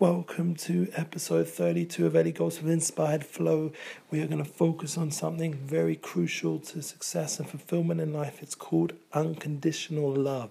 Welcome 0.00 0.54
to 0.58 0.86
episode 0.94 1.48
32 1.48 2.06
of 2.06 2.14
Ellie 2.14 2.30
Goes 2.30 2.62
with 2.62 2.70
Inspired 2.70 3.24
Flow. 3.26 3.72
We 4.12 4.20
are 4.20 4.28
going 4.28 4.38
to 4.38 4.48
focus 4.48 4.96
on 4.96 5.10
something 5.10 5.54
very 5.54 5.96
crucial 5.96 6.60
to 6.60 6.82
success 6.82 7.40
and 7.40 7.50
fulfillment 7.50 8.00
in 8.00 8.12
life. 8.12 8.40
It's 8.40 8.54
called 8.54 8.92
unconditional 9.12 10.14
love. 10.14 10.50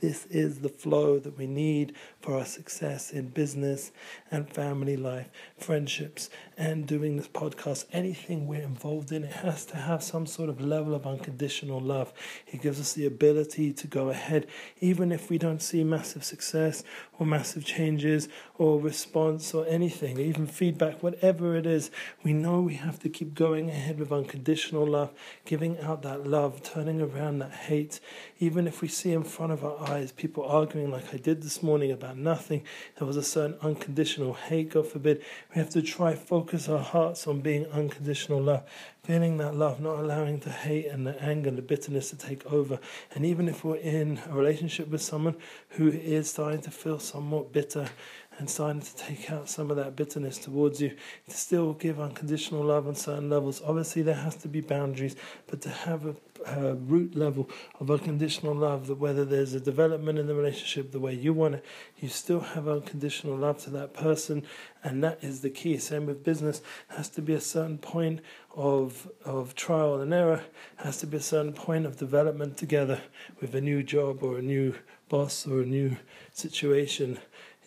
This 0.00 0.26
is 0.26 0.58
the 0.58 0.68
flow 0.68 1.18
that 1.20 1.38
we 1.38 1.46
need 1.46 1.94
for 2.20 2.36
our 2.36 2.44
success 2.44 3.10
in 3.10 3.28
business 3.28 3.92
and 4.30 4.50
family 4.50 4.96
life, 4.96 5.30
friendships, 5.56 6.28
and 6.58 6.86
doing 6.86 7.16
this 7.16 7.28
podcast. 7.28 7.86
Anything 7.92 8.46
we're 8.46 8.60
involved 8.60 9.12
in, 9.12 9.24
it 9.24 9.32
has 9.32 9.64
to 9.66 9.76
have 9.76 10.02
some 10.02 10.26
sort 10.26 10.50
of 10.50 10.60
level 10.60 10.94
of 10.94 11.06
unconditional 11.06 11.80
love. 11.80 12.12
It 12.46 12.60
gives 12.60 12.80
us 12.80 12.92
the 12.92 13.06
ability 13.06 13.72
to 13.72 13.86
go 13.86 14.10
ahead, 14.10 14.46
even 14.80 15.12
if 15.12 15.30
we 15.30 15.38
don't 15.38 15.62
see 15.62 15.84
massive 15.84 16.24
success 16.24 16.82
or 17.18 17.24
massive 17.24 17.64
changes 17.64 18.28
or 18.58 18.80
response 18.80 19.54
or 19.54 19.64
anything, 19.66 20.18
even 20.18 20.46
feedback, 20.46 21.02
whatever 21.02 21.56
it 21.56 21.66
is. 21.66 21.90
We 22.22 22.32
know 22.32 22.60
we 22.60 22.74
have 22.74 22.98
to 23.00 23.08
keep 23.08 23.34
going 23.34 23.70
ahead 23.70 23.98
with 23.98 24.12
unconditional 24.12 24.86
love, 24.86 25.12
giving 25.44 25.78
out 25.78 26.02
that 26.02 26.26
love, 26.26 26.62
turning 26.62 27.00
around 27.00 27.38
that 27.38 27.52
hate, 27.52 28.00
even 28.38 28.66
if 28.66 28.82
we 28.82 28.88
see 28.88 29.12
in 29.12 29.24
front 29.24 29.52
of 29.52 29.64
our 29.64 29.83
eyes 29.90 30.12
people 30.12 30.44
arguing 30.44 30.90
like 30.90 31.12
I 31.12 31.16
did 31.16 31.42
this 31.42 31.62
morning 31.62 31.90
about 31.92 32.16
nothing. 32.16 32.62
There 32.96 33.06
was 33.06 33.16
a 33.16 33.22
certain 33.22 33.56
unconditional 33.62 34.34
hate, 34.34 34.70
God 34.70 34.86
forbid. 34.86 35.22
We 35.54 35.58
have 35.58 35.70
to 35.70 35.82
try 35.82 36.14
focus 36.14 36.68
our 36.68 36.78
hearts 36.78 37.26
on 37.26 37.40
being 37.40 37.66
unconditional 37.66 38.42
love, 38.42 38.64
feeling 39.02 39.36
that 39.38 39.54
love, 39.54 39.80
not 39.80 39.98
allowing 39.98 40.38
the 40.38 40.50
hate 40.50 40.86
and 40.86 41.06
the 41.06 41.20
anger 41.22 41.48
and 41.48 41.58
the 41.58 41.62
bitterness 41.62 42.10
to 42.10 42.16
take 42.16 42.44
over. 42.46 42.78
And 43.14 43.24
even 43.24 43.48
if 43.48 43.64
we're 43.64 43.76
in 43.76 44.20
a 44.28 44.34
relationship 44.34 44.88
with 44.88 45.02
someone 45.02 45.36
who 45.70 45.88
is 45.88 46.30
starting 46.30 46.60
to 46.62 46.70
feel 46.70 46.98
somewhat 46.98 47.52
bitter 47.52 47.90
and 48.38 48.50
starting 48.50 48.82
to 48.82 48.96
take 48.96 49.30
out 49.30 49.48
some 49.48 49.70
of 49.70 49.76
that 49.76 49.96
bitterness 49.96 50.38
towards 50.38 50.80
you, 50.80 50.90
to 51.28 51.36
still 51.36 51.72
give 51.74 52.00
unconditional 52.00 52.64
love 52.64 52.86
on 52.88 52.94
certain 52.94 53.30
levels. 53.30 53.62
Obviously, 53.64 54.02
there 54.02 54.14
has 54.14 54.36
to 54.36 54.48
be 54.48 54.60
boundaries, 54.60 55.16
but 55.46 55.60
to 55.62 55.68
have 55.68 56.06
a, 56.06 56.16
a 56.46 56.74
root 56.74 57.14
level 57.14 57.48
of 57.80 57.90
unconditional 57.90 58.54
love, 58.54 58.86
that 58.88 58.98
whether 58.98 59.24
there's 59.24 59.54
a 59.54 59.60
development 59.60 60.18
in 60.18 60.26
the 60.26 60.34
relationship 60.34 60.90
the 60.90 61.00
way 61.00 61.14
you 61.14 61.32
want 61.32 61.56
it, 61.56 61.64
you 61.98 62.08
still 62.08 62.40
have 62.40 62.66
unconditional 62.68 63.36
love 63.36 63.58
to 63.58 63.70
that 63.70 63.94
person, 63.94 64.42
and 64.82 65.02
that 65.02 65.22
is 65.22 65.40
the 65.40 65.50
key. 65.50 65.78
Same 65.78 66.06
with 66.06 66.24
business, 66.24 66.60
has 66.88 67.08
to 67.10 67.22
be 67.22 67.34
a 67.34 67.40
certain 67.40 67.78
point 67.78 68.20
of 68.56 69.10
of 69.24 69.54
trial 69.54 70.00
and 70.00 70.12
error, 70.12 70.42
has 70.76 70.98
to 70.98 71.06
be 71.06 71.16
a 71.16 71.20
certain 71.20 71.52
point 71.52 71.86
of 71.86 71.96
development 71.96 72.56
together 72.56 73.00
with 73.40 73.54
a 73.54 73.60
new 73.60 73.82
job 73.82 74.22
or 74.22 74.38
a 74.38 74.42
new 74.42 74.74
boss 75.08 75.46
or 75.46 75.60
a 75.60 75.66
new 75.66 75.96
situation 76.32 77.18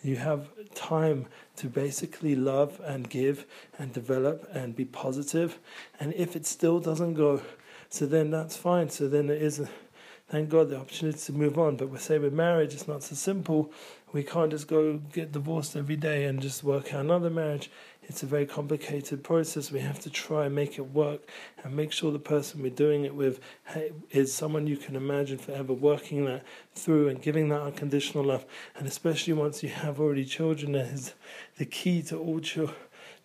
you 0.02 0.16
have 0.16 0.48
time 0.74 1.26
to 1.56 1.68
basically 1.68 2.36
love 2.36 2.80
and 2.84 3.10
give 3.10 3.46
and 3.78 3.92
develop 3.92 4.48
and 4.52 4.76
be 4.76 4.84
positive. 4.84 5.58
And 5.98 6.14
if 6.14 6.36
it 6.36 6.46
still 6.46 6.80
doesn't 6.80 7.14
go, 7.14 7.42
so 7.88 8.06
then 8.06 8.30
that's 8.30 8.56
fine. 8.56 8.90
So 8.90 9.08
then 9.08 9.30
it 9.30 9.42
is, 9.42 9.66
thank 10.28 10.48
God, 10.50 10.68
the 10.68 10.78
opportunity 10.78 11.18
to 11.18 11.32
move 11.32 11.58
on. 11.58 11.76
But 11.76 11.88
we 11.88 11.98
say 11.98 12.18
with 12.18 12.32
marriage, 12.32 12.74
it's 12.74 12.88
not 12.88 13.02
so 13.02 13.14
simple. 13.14 13.72
We 14.12 14.22
can't 14.22 14.50
just 14.50 14.68
go 14.68 14.98
get 15.12 15.32
divorced 15.32 15.76
every 15.76 15.96
day 15.96 16.24
and 16.24 16.40
just 16.40 16.64
work 16.64 16.94
out 16.94 17.00
another 17.00 17.30
marriage. 17.30 17.70
It's 18.02 18.22
a 18.22 18.26
very 18.26 18.46
complicated 18.46 19.22
process. 19.22 19.70
We 19.70 19.80
have 19.80 20.00
to 20.00 20.10
try 20.10 20.46
and 20.46 20.54
make 20.54 20.78
it 20.78 20.92
work 20.92 21.28
and 21.62 21.76
make 21.76 21.92
sure 21.92 22.10
the 22.10 22.18
person 22.18 22.62
we're 22.62 22.70
doing 22.70 23.04
it 23.04 23.14
with 23.14 23.38
is 24.10 24.32
someone 24.32 24.66
you 24.66 24.78
can 24.78 24.96
imagine 24.96 25.36
forever 25.36 25.74
working 25.74 26.24
that 26.24 26.42
through 26.74 27.08
and 27.08 27.20
giving 27.20 27.50
that 27.50 27.60
unconditional 27.60 28.24
love. 28.24 28.46
And 28.76 28.86
especially 28.86 29.34
once 29.34 29.62
you 29.62 29.68
have 29.68 30.00
already 30.00 30.24
children, 30.24 30.72
that 30.72 30.86
is 30.86 31.12
the 31.58 31.66
key 31.66 32.02
to 32.04 32.16
all 32.18 32.40
children 32.40 32.76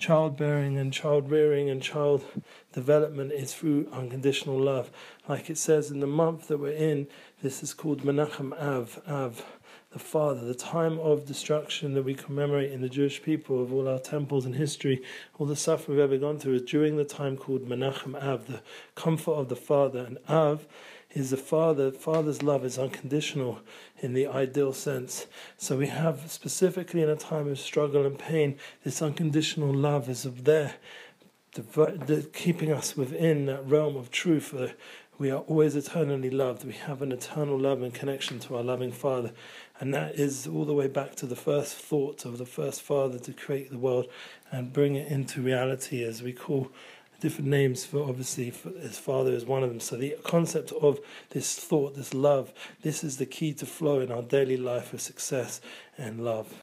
childbearing 0.03 0.77
and 0.77 0.91
child 0.91 1.31
rearing 1.31 1.69
and 1.69 1.81
child 1.81 2.25
development 2.73 3.31
is 3.31 3.53
through 3.53 3.87
unconditional 3.93 4.59
love. 4.59 4.91
Like 5.29 5.49
it 5.49 5.57
says 5.57 5.91
in 5.91 6.01
the 6.01 6.07
month 6.07 6.49
that 6.49 6.57
we're 6.57 6.73
in, 6.73 7.07
this 7.41 7.63
is 7.63 7.73
called 7.73 8.01
Menachem 8.01 8.51
Av, 8.59 9.01
Av, 9.07 9.45
the 9.91 9.99
Father, 9.99 10.43
the 10.43 10.53
time 10.55 10.99
of 10.99 11.25
destruction 11.25 11.93
that 11.93 12.03
we 12.03 12.15
commemorate 12.15 12.73
in 12.73 12.81
the 12.81 12.89
Jewish 12.89 13.23
people 13.23 13.63
of 13.63 13.71
all 13.71 13.87
our 13.87 13.97
temples 13.97 14.45
and 14.45 14.55
history, 14.55 15.01
all 15.39 15.45
the 15.45 15.55
suffering 15.55 15.95
we've 15.95 16.03
ever 16.03 16.17
gone 16.17 16.37
through 16.37 16.55
is 16.55 16.63
during 16.63 16.97
the 16.97 17.05
time 17.05 17.37
called 17.37 17.65
Menachem 17.65 18.21
Av, 18.21 18.45
the 18.47 18.59
comfort 18.95 19.31
of 19.31 19.47
the 19.47 19.55
Father. 19.55 19.99
And 19.99 20.17
Av 20.27 20.67
is 21.13 21.29
the 21.29 21.37
Father. 21.37 21.91
Father's 21.91 22.41
love 22.41 22.65
is 22.65 22.77
unconditional 22.77 23.61
in 23.99 24.13
the 24.13 24.27
ideal 24.27 24.73
sense. 24.73 25.27
So 25.57 25.77
we 25.77 25.87
have 25.87 26.31
specifically 26.31 27.01
in 27.01 27.09
a 27.09 27.15
time 27.15 27.47
of 27.47 27.59
struggle 27.59 28.05
and 28.05 28.17
pain, 28.17 28.57
this 28.83 29.01
unconditional 29.01 29.73
love 29.73 30.09
is 30.09 30.23
there, 30.23 30.75
the, 31.53 31.61
the, 31.61 32.29
keeping 32.33 32.71
us 32.71 32.97
within 32.97 33.45
that 33.45 33.67
realm 33.67 33.95
of 33.95 34.11
truth. 34.11 34.53
We 35.19 35.29
are 35.29 35.41
always 35.41 35.75
eternally 35.75 36.31
loved. 36.31 36.65
We 36.65 36.73
have 36.73 37.03
an 37.03 37.11
eternal 37.11 37.59
love 37.59 37.83
and 37.83 37.93
connection 37.93 38.39
to 38.39 38.57
our 38.57 38.63
loving 38.63 38.91
Father. 38.91 39.31
And 39.79 39.93
that 39.93 40.15
is 40.15 40.47
all 40.47 40.65
the 40.65 40.73
way 40.73 40.87
back 40.87 41.15
to 41.17 41.27
the 41.27 41.35
first 41.35 41.75
thought 41.75 42.25
of 42.25 42.39
the 42.39 42.45
first 42.45 42.81
Father 42.81 43.19
to 43.19 43.33
create 43.33 43.69
the 43.69 43.77
world 43.77 44.07
and 44.51 44.73
bring 44.73 44.95
it 44.95 45.07
into 45.11 45.41
reality, 45.41 46.03
as 46.03 46.23
we 46.23 46.33
call 46.33 46.71
different 47.23 47.49
names 47.49 47.85
for 47.85 48.03
obviously 48.03 48.51
for 48.51 48.69
his 48.71 48.99
father 48.99 49.31
is 49.31 49.45
one 49.45 49.63
of 49.63 49.69
them. 49.69 49.79
So 49.79 49.95
the 49.95 50.17
concept 50.23 50.73
of 50.73 50.99
this 51.29 51.55
thought, 51.55 51.95
this 51.95 52.13
love, 52.13 52.53
this 52.81 53.01
is 53.01 53.15
the 53.15 53.25
key 53.25 53.53
to 53.53 53.65
flow 53.65 54.01
in 54.01 54.11
our 54.11 54.21
daily 54.21 54.57
life 54.57 54.91
of 54.91 54.99
success 54.99 55.61
and 55.97 56.25
love. 56.25 56.53